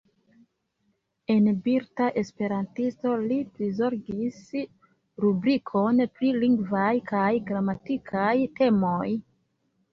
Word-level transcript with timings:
En 1.33 1.49
Brita 1.67 2.07
Esperantisto 2.21 3.11
li 3.27 3.37
prizorgis 3.59 4.41
rubrikon 5.27 6.05
pri 6.19 6.35
lingvaj 6.41 6.91
kaj 7.15 7.31
gramatikaj 7.53 8.35
temoj. 8.61 9.09